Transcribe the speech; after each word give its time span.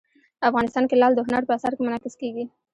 افغانستان 0.49 0.83
کې 0.89 0.95
لعل 1.01 1.13
د 1.15 1.19
هنر 1.27 1.43
په 1.45 1.53
اثار 1.57 1.73
کې 1.75 1.81
منعکس 1.85 2.13
کېږي. 2.21 2.45